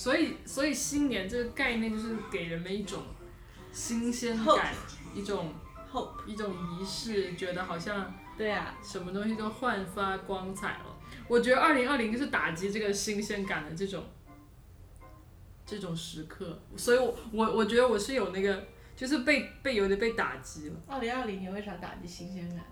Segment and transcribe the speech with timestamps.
[0.00, 3.02] 所以所以新年这个概念就是给人们一种
[3.70, 4.74] 新鲜感，
[5.14, 5.52] 一种
[5.92, 10.98] hope，一种仪式，觉得好像对啊，什么东西都焕发光彩了。
[11.28, 14.02] 我觉得二零二零就是打击这个新鲜感的这种
[15.66, 20.76] 这种时刻，所以我我我觉得我是有那个就是被被有点被打击了。
[20.86, 22.64] 二零二零年为啥打击新鲜感？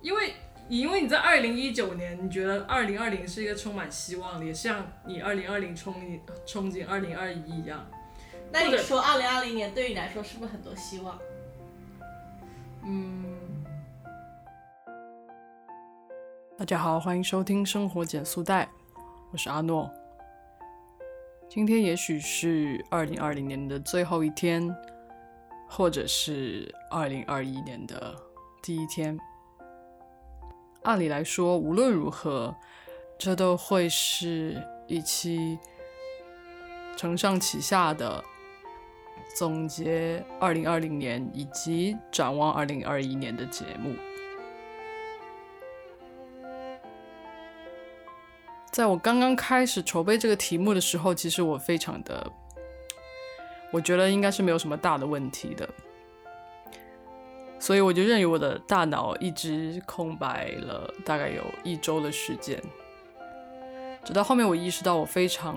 [0.00, 0.34] 因为
[0.68, 7.86] 因为你在二零一九年，你觉得二零二零是一个充满希望的，也像你二零二零憧憬憧憬二零二一一样。
[8.50, 11.18] 那你说二零二零年对你来说是不是很多希望？
[12.84, 13.24] 嗯。
[16.56, 18.68] 大家好，欢迎收听生活减速带，
[19.30, 19.90] 我是阿诺。
[21.50, 24.74] 今天也许是二零二零年的最后一天，
[25.68, 28.16] 或者是二零二一年的
[28.62, 29.18] 第一天。
[30.82, 32.54] 按理来说，无论如何，
[33.16, 35.58] 这都会是一期
[36.96, 38.22] 承上启下的
[39.36, 43.94] 总结二零二零年以及展望二零二一年的节目。
[48.72, 52.32] 在我刚刚开始筹备这个题目的时候，其实我非常的，
[53.70, 55.68] 我觉得应该是没有什么大的问题的，
[57.62, 62.60] 所以我就任由我的大脑一直空白了大概有一周的时间，
[64.04, 65.56] 直到后面我意识到我非常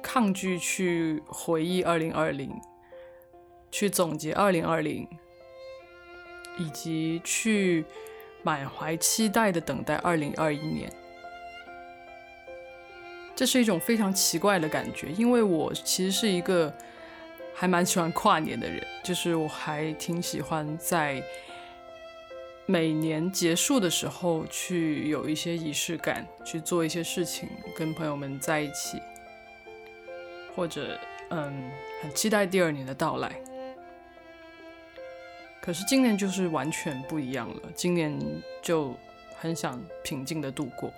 [0.00, 2.56] 抗拒去回忆二零二零，
[3.72, 5.08] 去总结二零二零，
[6.56, 7.84] 以及去
[8.44, 10.88] 满怀期待的等待二零二一年。
[13.34, 16.72] 这是一种非常奇怪的感觉，因为我其实是一个
[17.60, 21.20] 还蛮喜欢跨年的人，就是我还挺喜欢在
[22.66, 29.02] 每年结束的时候去有一些仪式感，去做一些事情，跟朋友们在一起，
[30.54, 30.96] 或者
[31.30, 31.68] 嗯，
[32.00, 33.34] 很期待第二年的到来。
[35.60, 38.16] 可是今年就是完全不一样了，今年
[38.62, 38.94] 就
[39.36, 40.92] 很想平静的度过。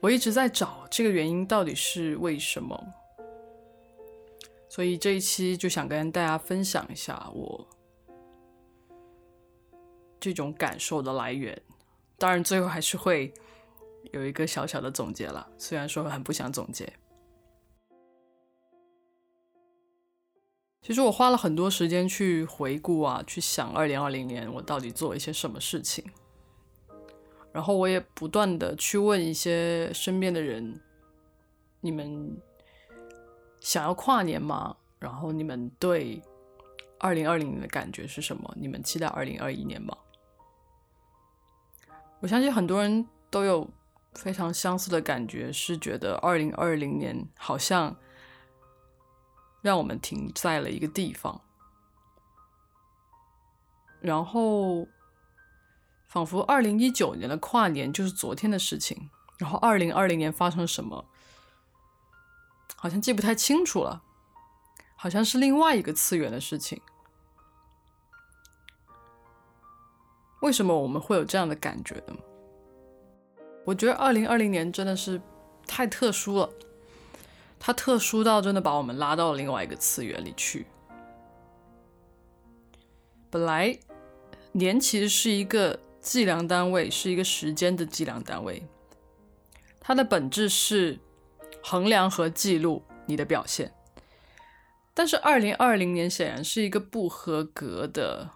[0.00, 2.78] 我一直在找这个原因到底是为什么，
[4.70, 7.68] 所以这一期就想跟大家分享一下我
[10.20, 11.60] 这种感受的来源。
[12.16, 13.34] 当然，最后还是会
[14.12, 16.90] 有一个小小的总结了，虽然说很不想总结。
[20.82, 26.04] 其实我花了很多时间去回顾啊，去想二零二零年我到底做了一些什么事情。
[27.52, 30.80] 然后我也不断的去问一些身边的人，
[31.80, 32.40] 你们
[33.60, 34.76] 想要跨年吗？
[34.98, 36.20] 然后你们对
[36.98, 38.52] 二零二零年的感觉是什么？
[38.56, 39.96] 你们期待二零二一年吗？
[42.20, 43.68] 我相信很多人都有
[44.14, 47.96] 非常相似的感觉，是觉得二零二零年好像
[49.62, 51.40] 让我们停在了一个地方，
[54.00, 54.88] 然后。
[56.12, 61.04] 仿佛二零一九年的跨年就是昨天的事情，然后二零二零年发生了什么，
[62.80, 64.02] 好像记不太清楚了，
[64.96, 66.80] 好像是另外一个次元的事情。
[70.40, 72.16] 为什么我们会有这样的感觉呢？
[73.66, 75.20] 我觉得二零二零年真的是
[75.66, 76.50] 太特殊了，
[77.58, 80.66] 它特殊到真的把我们拉到了另外一个次元里去。
[83.28, 83.78] 本来
[84.52, 85.78] 年其实是一个。
[86.02, 88.66] 计量单位是一个时间的计量单位，
[89.78, 90.98] 它的本质是
[91.62, 93.72] 衡量和记录你的表现。
[94.92, 98.28] 但是，二零二零年显然是一个不合格的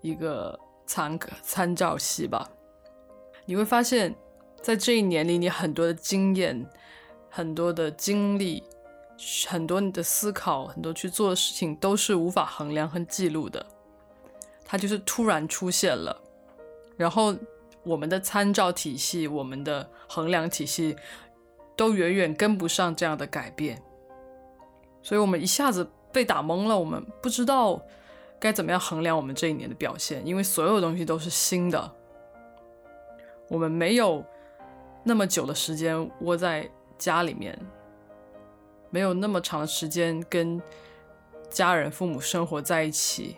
[0.00, 2.48] 一个参参照系吧？
[3.46, 4.14] 你会发现
[4.62, 6.68] 在这一年里，你很多的经验、
[7.28, 8.62] 很多的经历、
[9.48, 13.64] 很多你的思考、很多去做的事情，都是无法衡量和记录的。
[14.64, 16.22] 它就是突然出现了，
[16.96, 17.34] 然后
[17.82, 20.96] 我们的参照体系、我们的衡量体系
[21.76, 23.82] 都远远跟不上这样的改变，
[25.02, 27.80] 所以我们一下子被打懵了，我们不知道
[28.38, 31.92] 该怎么样衡量我们这一年的表现，因为所有东西都是新的，
[33.48, 34.24] 我们没有
[35.02, 37.58] 那么久的时间窝在家里面，
[38.90, 40.60] 没有那么长的时间跟
[41.48, 43.36] 家人、父母生活在一起。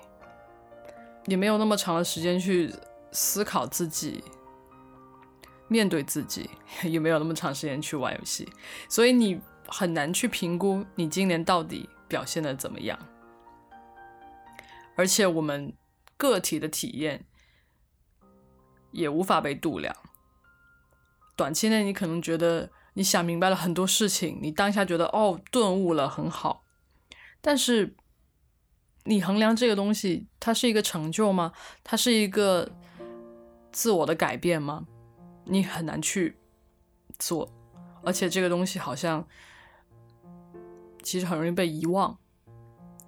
[1.26, 2.68] 也没有那么长的时间去
[3.12, 4.24] 思考自己，
[5.68, 6.50] 面对自己，
[6.82, 8.50] 也没有那么长时间去玩游戏，
[8.88, 12.98] 所以你很难去评估你今年到底表现的怎么样。
[14.96, 15.72] 而且我们
[16.16, 17.24] 个体的体验
[18.90, 19.96] 也无法被度量，
[21.34, 26.64] 短期内你可能觉得你想明白了很多事情，你当下觉得哦顿悟了很好，
[27.40, 27.96] 但是
[29.04, 31.52] 你衡量这个东西，它是一个成就吗？
[31.82, 32.70] 它是一个
[33.72, 34.86] 自我的改变吗？
[35.44, 36.36] 你很难去
[37.18, 37.48] 做，
[38.04, 39.26] 而且这个东西好像
[41.02, 42.16] 其实很容易被遗忘，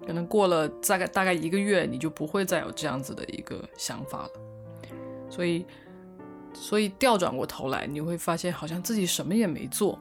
[0.05, 4.29] 可能过了大概大概一个月，你就不会再有这样子的一个想法了。
[5.29, 5.65] 所以，
[6.53, 9.97] 所以调转过头来，你会发现好像自己什么也没做，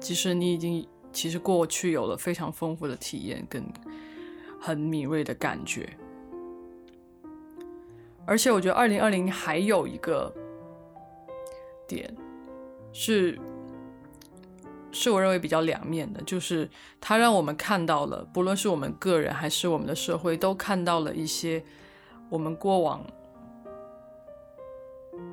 [0.00, 3.62] 即使你已经其实过去有了非常丰富的体验跟
[4.60, 5.98] 很敏锐的感觉。
[8.26, 10.32] 而且我觉得二零二零还有一个。
[11.86, 12.10] 点
[12.94, 13.38] 是，
[14.90, 16.66] 是我认为比较两面的，就是
[16.98, 21.62] 它让我们看到了，不论是我们个人还是我们的社会，都看到了一些
[22.30, 23.04] 我们过往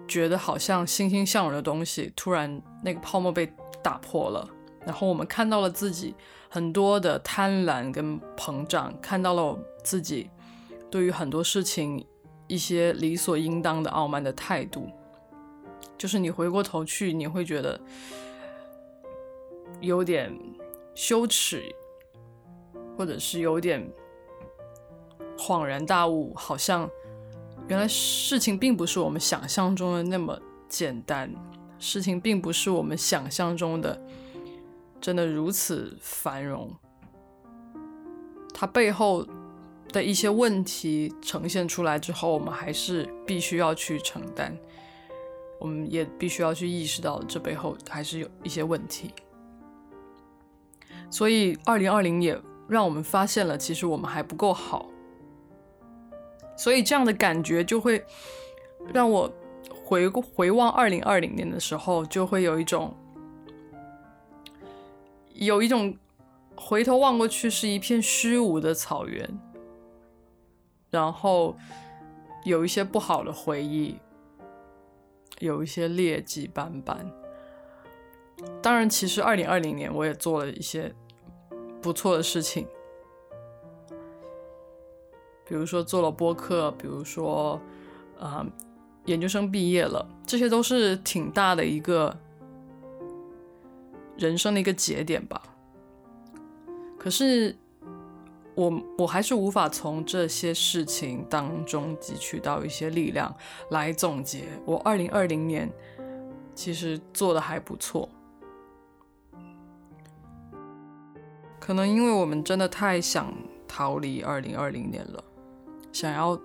[0.06, 3.50] 觉得好像欣欣向荣的东西，突然那个泡沫被
[3.82, 4.46] 打破了，
[4.86, 6.14] 然后我们看到了自己
[6.50, 10.30] 很多的贪婪跟膨胀，看到了自己
[10.92, 12.06] 对于很多事情
[12.52, 14.90] 一些理所应当的傲慢的态度。
[15.98, 17.80] 就是你回过头去，你会觉得
[19.80, 20.38] 有点
[20.94, 21.64] 羞耻，
[22.98, 23.90] 或者是有点
[25.38, 26.90] 恍然大悟，好像
[27.70, 30.38] 原来事情并不是我们想象中的那么
[30.68, 31.34] 简单，
[31.80, 33.98] 事情并不是我们想象中的
[35.00, 36.76] 真的如此繁荣，
[38.54, 39.26] 它背后
[39.92, 44.58] 的一些问题呈现出来之后，我们还是必须要去承担。
[45.60, 49.14] 我们也必须要去意识到，这背后还是有一些问题。
[51.12, 52.36] 所以，二零二零也
[52.68, 54.90] 让我们发现了，其实我们还不够好。
[56.58, 58.04] 所以，这样的感觉就会
[58.92, 59.32] 让我
[59.84, 62.96] 回回望二零二零年的时候，就会有一种
[65.34, 65.96] 有一种
[66.56, 69.30] 回头望过去是一片虚无的草原，
[70.92, 71.58] 然后
[72.44, 73.98] 有一些不好的回忆。
[75.40, 77.12] 有一些劣迹斑斑。
[78.62, 80.94] 当然，其实二零二零年我也做了一些
[81.82, 82.68] 不错的事情，
[85.44, 87.60] 比如说做了播客，比如说，
[88.20, 88.46] 啊，
[89.06, 92.16] 研究生毕业了，这些都是挺大的一个
[94.16, 95.42] 人生的一个节点吧。
[97.00, 97.58] 可是。
[98.54, 103.34] 我我还是无法从这些事情当中汲取到一些力量
[103.70, 105.72] 来总结我二零二零年
[106.54, 108.10] 其实做的还不错，
[111.60, 113.34] 可能因为我们真的太想
[113.68, 115.24] 逃离二零二零年了，
[115.94, 116.38] 想要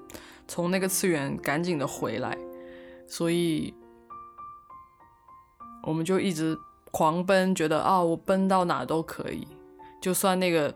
[0.47, 2.38] 从那个次元赶紧的回来，
[3.08, 3.75] 所以
[5.82, 6.56] 我们就一直
[6.93, 9.47] 狂奔，觉得啊，我奔到哪都可以，
[10.00, 10.73] 就算那个。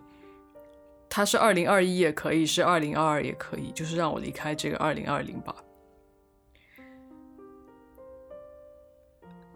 [1.13, 5.53] 它是二零二一也可以，是二零二二也可以，就是让我离开这个二零二零吧。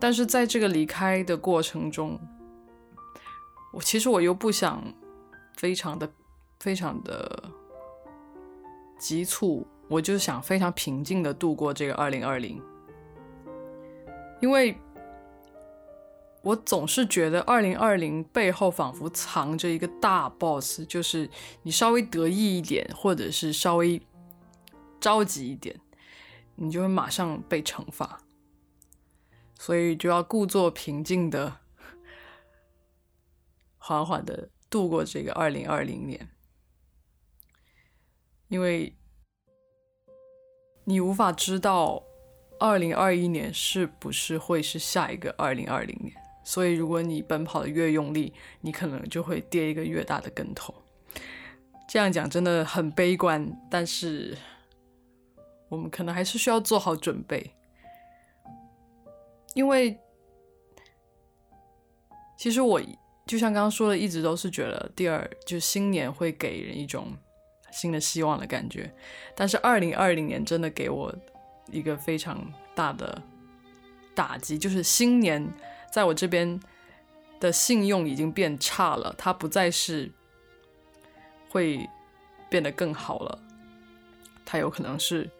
[0.00, 2.18] 但是在这个离开的过程中，
[3.72, 4.82] 我其实我又不想
[5.56, 6.12] 非常的、
[6.58, 7.44] 非常的
[8.98, 12.60] 急促，我就想非常平静的度过这个二零二零，
[14.42, 14.76] 因为。
[16.44, 21.28] 我总是觉得，二零二零背后仿佛藏着一个大 boss，就是
[21.62, 24.00] 你稍微得意一点，或者是稍微
[25.00, 25.80] 着急一点，
[26.56, 28.20] 你就会马上被惩罚。
[29.58, 31.60] 所以就要故作平静的，
[33.78, 36.28] 缓缓的度过这个二零二零年，
[38.48, 38.94] 因为
[40.84, 42.02] 你无法知道
[42.60, 46.14] 二零二一年是不是会是下一个二零二零年。
[46.46, 50.74] 所以，如果你奔跑的越用力，你可能就会跌一个越大的跟头。
[51.88, 54.36] 这样讲真的很悲观，但是
[55.70, 57.50] 我们可能还是需要做好准备，
[59.54, 59.98] 因为
[62.36, 62.78] 其实我
[63.26, 67.08] 就像刚刚说的，一直都是觉得第二就新年会给人一种
[67.72, 68.94] 新的希望的感觉，
[69.34, 71.14] 但是二零二零年真的给我
[71.70, 73.22] 一个非常大的
[74.14, 75.50] 打击，就是新年。
[75.94, 76.58] 在我这边
[77.38, 80.10] 的信用已经变差了，它不再是
[81.48, 81.88] 会
[82.50, 83.38] 变得更好了，
[84.44, 85.30] 它有可能是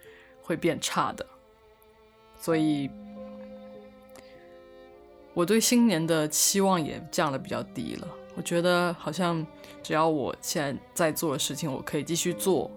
[0.43, 1.27] 会变差的。
[2.41, 2.89] 所以
[5.33, 8.07] 我对新年的期望也降的比较低了。
[8.37, 9.45] 我觉得好像
[9.83, 12.71] 只要我现在在做的事情，我可以继续做，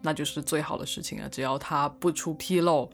[0.00, 1.28] 那就是最好的事情了。
[1.28, 2.88] 只要它不出纰漏，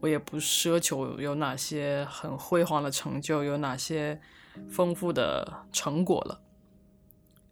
[0.00, 4.20] 我也不奢求有哪些很辉煌的成就，有哪些
[4.68, 6.40] 丰富的成果了，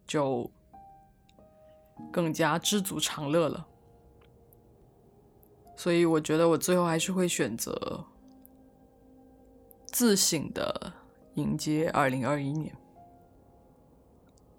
[0.05, 0.49] 就
[2.11, 3.67] 更加知足常乐了。
[5.75, 8.05] 所以我觉得我最后还是会选择
[9.85, 10.93] 自省的
[11.35, 12.75] 迎接二零二一年，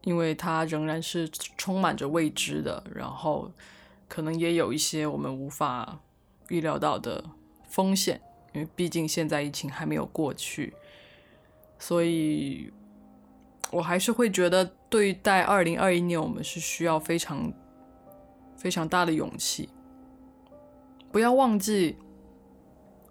[0.02, 3.50] 因为它仍然是充满着未知的，然后
[4.08, 6.00] 可能也有一些我们无法
[6.48, 7.24] 预料到的
[7.68, 8.20] 风险，
[8.52, 10.74] 因为毕竟现在疫情还没有过去，
[11.78, 12.72] 所以
[13.70, 17.52] 我还是会觉得对待二零二一年，我们是需要非常
[18.56, 19.68] 非常大的勇气。
[21.12, 21.96] 不要忘记，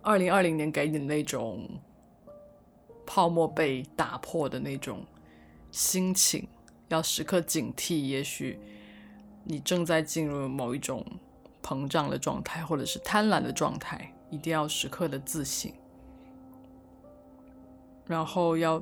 [0.02, 1.68] 二零二零年给你的那种
[3.06, 5.06] 泡沫被打破的那种
[5.72, 6.48] 心情，
[6.90, 8.08] 要时刻警惕。
[8.08, 8.60] 也许
[9.44, 11.06] 你正在进入某一种
[11.64, 15.72] 膨胀的状态，或者是贪婪的状态，一定要时刻的自省。
[18.06, 18.82] 然后要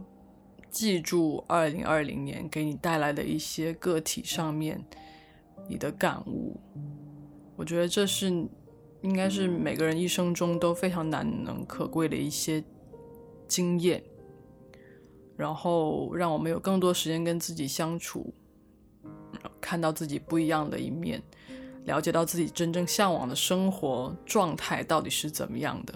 [0.69, 4.83] 记住二零二零年给你带来的一些个体上面
[5.67, 6.59] 你的感悟。
[7.55, 8.47] 我觉得这是。
[9.01, 12.63] 应该是每个人一生中都非常难能可贵的一些
[13.47, 14.03] 经验，
[15.37, 18.33] 然后让我们有更多时间跟自己相处，
[19.61, 21.21] 看到自己不一样的一面，
[21.85, 25.93] 了解到自己真正向往的生活状态到底是怎么样的。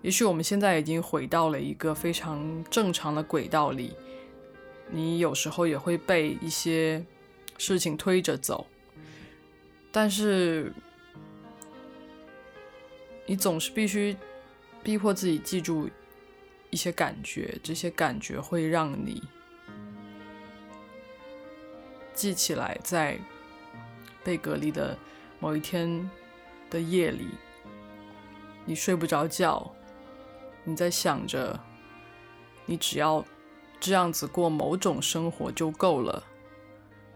[0.00, 3.94] 也许我们现在已经回到了一个非常正常的轨道里，
[4.90, 7.04] 你有时候也会被一些
[7.58, 8.66] 事情推着走，
[9.90, 10.72] 但是。
[13.24, 14.14] 你总是必须
[14.82, 15.88] 逼迫自己记住
[16.70, 19.22] 一些感觉，这些感觉会让你
[22.12, 23.16] 记起来，在
[24.24, 24.96] 被隔离的
[25.38, 26.10] 某一天
[26.70, 27.28] 的夜里，
[28.64, 29.70] 你睡不着觉，
[30.64, 31.58] 你在想着，
[32.66, 33.24] 你只要
[33.80, 36.22] 这样子过某种生活就够了，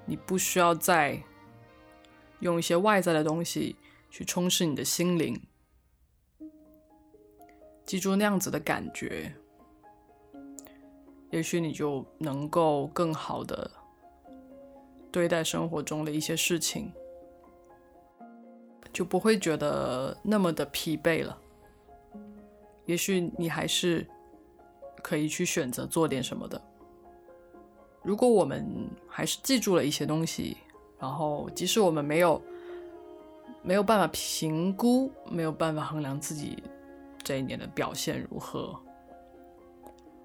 [0.05, 1.23] 你不需要再
[2.41, 3.77] 用一些外在的东西
[4.11, 5.41] 去充实你的心灵。
[7.85, 9.33] 记住那样子的感觉，
[11.31, 13.71] 也许你就能够更好的
[15.17, 16.93] 对待生活中的一些事情，
[18.93, 21.39] 就不会觉得那么的疲惫了。
[22.85, 24.07] 也许你还是
[25.03, 26.61] 可以去选择做点什么的。
[28.03, 30.59] 如果我们还是记住了一些东西，
[30.99, 32.43] 然后即使我们没有
[33.63, 36.63] 没有办法评估，没有办法衡量自己。
[37.25, 38.79] 这一年的表现如何？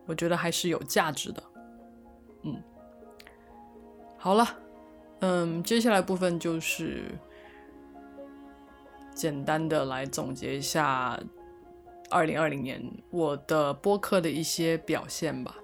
[0.06, 1.42] 我觉得还是有价值的。
[2.42, 2.62] 嗯，
[4.18, 4.46] 好了，
[5.22, 7.06] 嗯，接下来部分就是
[9.14, 11.20] 简单的来总结一下
[12.10, 15.56] 二零二零年我的播客的一些表现吧。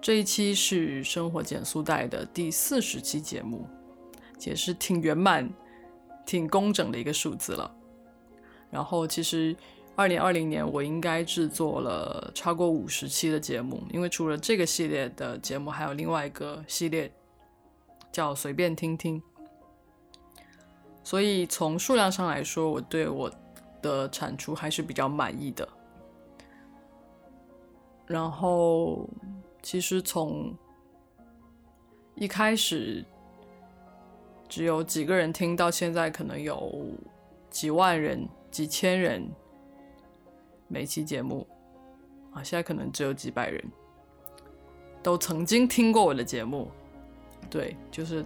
[0.00, 3.64] 这一期是生活减速带的第四十期节目，
[4.40, 5.48] 也是挺圆满、
[6.26, 7.72] 挺工整的一个数字了。
[8.68, 9.54] 然后其实，
[9.94, 17.08] 二零二零年我应该制作了超过五十期的节目，因为除了这个系列的节目，还有另外一个系列
[18.12, 19.20] 叫“随便听听”。
[21.02, 23.32] 所以从数量上来说，我对我
[23.80, 25.68] 的产出还是比较满意的。
[28.06, 29.08] 然后，
[29.62, 30.54] 其实从
[32.14, 33.04] 一开始
[34.48, 36.86] 只有几个人听到现在，可能有
[37.50, 38.28] 几万人。
[38.52, 39.26] 几千人
[40.68, 41.46] 每期节目
[42.34, 43.64] 啊，现在可能只有几百人，
[45.02, 46.70] 都曾经听过我的节目，
[47.50, 48.24] 对，就是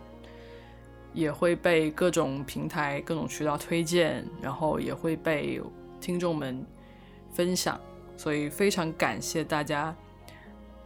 [1.12, 5.60] 也会被各种平台、各种渠道推荐，然后也会被
[6.00, 6.64] 听众们
[7.32, 7.80] 分享，
[8.16, 9.94] 所以非常感谢大家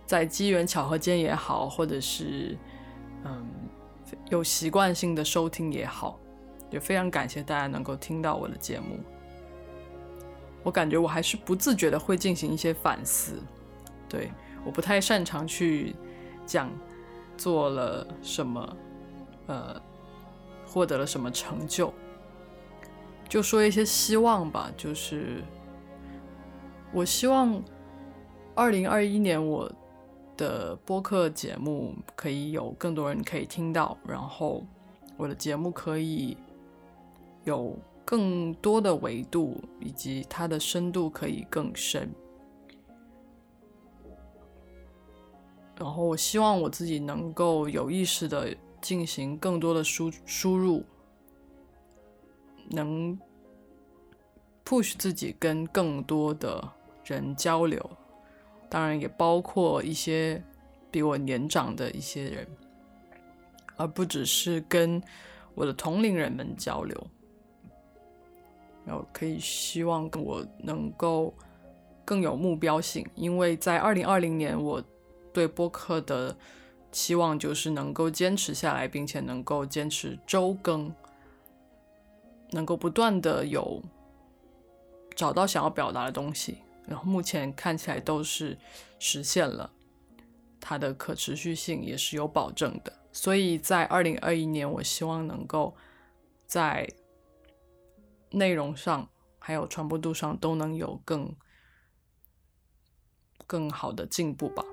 [0.07, 2.57] 在机缘巧合间也好，或者是
[3.25, 3.47] 嗯
[4.29, 6.19] 有习惯性的收听也好，
[6.71, 8.99] 也非常感谢大家能够听到我的节目。
[10.63, 13.43] 我感觉我还是不自觉的会进行一些反思，
[14.09, 14.31] 对，
[14.65, 15.95] 我不太擅长去
[16.45, 16.71] 讲
[17.41, 18.77] 做了什么，
[19.47, 19.81] 呃，
[20.67, 21.93] 获得了什么成就，
[23.29, 25.43] 就说一些希望吧，就是
[26.93, 27.63] 我希望
[28.55, 29.73] 二零二一年我
[30.37, 34.63] 的播客节目可以有更多人可以听到，然后
[35.17, 36.37] 我的节目可以
[37.45, 37.75] 有。
[38.03, 42.13] 更多的维度以及它的深度可以更深，
[45.81, 50.85] 然后我希望我自己能够有意识的进行更多的输输入，
[52.69, 53.19] 能
[54.63, 56.63] push 自己跟更多的
[57.03, 57.91] 人交流，
[58.69, 60.45] 当然也包括一些
[60.91, 62.47] 比我年长的一些人，
[63.77, 65.03] 而不只是跟
[65.55, 67.07] 我的同龄人们交流。
[68.85, 71.33] 然后可以希望我能够
[72.05, 74.83] 更有目标性，因为在二零二零年，我
[75.33, 76.37] 对播客的
[76.93, 80.95] 期望就是能够坚持下来，并且能够坚持周更，
[82.51, 83.83] 能够不断的有
[85.15, 86.59] 找到想要表达的东西。
[86.87, 88.59] 然后目前看起来都是
[88.99, 89.71] 实现了，
[90.61, 92.93] 它的可持续性也是有保证的。
[93.13, 95.77] 所以在二零二一年，我希望能够
[96.47, 96.89] 在
[98.31, 99.09] 内容上
[99.39, 101.33] 还有传播度上都能有更
[103.47, 104.65] 更好的进步吧，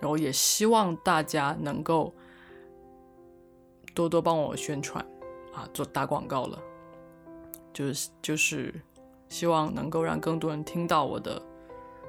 [0.00, 2.14] 然后也希望大家能够
[3.94, 5.04] 多多帮我宣传
[5.52, 6.58] 啊，做打广告了，
[7.72, 8.74] 就是就是
[9.28, 11.42] 希望能够让更多人听到我的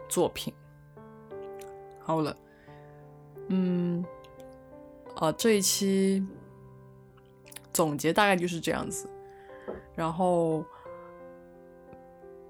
[0.08, 0.54] 作品。
[2.00, 2.36] 好了，
[3.48, 4.04] 嗯，
[5.16, 6.26] 啊，这一期
[7.74, 9.10] 总结大概就是这样子，
[9.96, 10.64] 然后。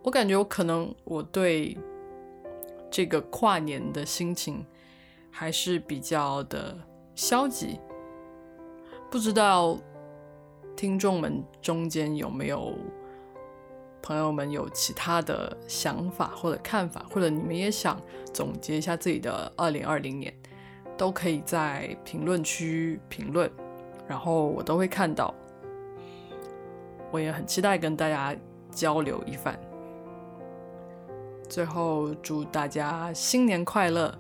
[0.02, 1.78] 我感觉我可能我对
[2.90, 4.66] 这个跨年的心情
[5.32, 6.78] 还是比较的
[7.16, 7.80] 消极，
[9.10, 9.78] 不知道
[10.76, 12.74] 听众们中间有没有
[14.02, 18.00] 朋友们有其他的想法或者看法，或者你们也想
[18.34, 20.34] 总结一下自己的二零二零年，
[20.98, 23.52] 都可以在评论区评论，
[24.08, 25.34] 然后我都会看到，
[27.12, 28.36] 我也很期待跟大家
[28.72, 29.60] 交流一番。
[31.50, 34.18] 最后祝大家新年快乐，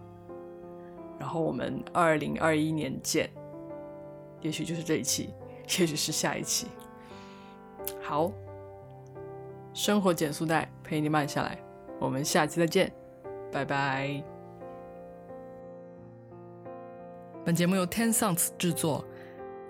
[1.19, 3.29] 然后我们二零二一年见，
[4.41, 5.33] 也许就是这一期，
[5.77, 6.67] 也许是下一期。
[8.01, 8.31] 好，
[9.73, 11.59] 生活减速带陪你慢下来，
[11.99, 12.91] 我们下期再见，
[13.51, 14.23] 拜拜。
[17.45, 19.03] 本节目由 Ten Sounds 制作，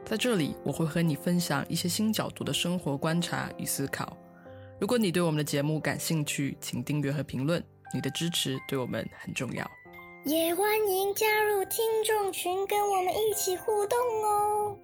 [0.06, 4.18] 在这里我会和你分享一些新角度的生活观察与思考。
[4.80, 9.79] 如果你对我们的节目感兴趣，请订阅和评论，你的支持对我们很重要。
[10.30, 14.78] 也欢迎加入听众群，跟我们一起互动哦。